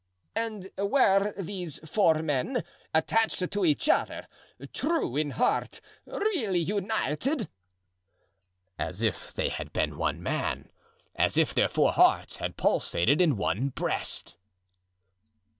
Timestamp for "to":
3.51-3.63